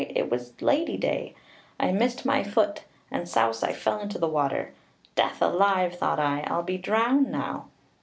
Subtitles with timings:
[0.15, 1.35] it was Lady day
[1.79, 4.73] I missed my foot, and souse I fell into the water.
[5.13, 7.67] 'Death alive!' thought I, 'I'll be drowned now!'